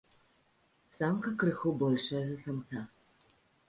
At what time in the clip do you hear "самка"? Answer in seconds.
0.95-1.35